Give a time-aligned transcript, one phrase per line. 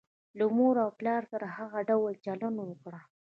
[0.37, 2.99] له مور او پلار سره هغه ډول چلند وکړه.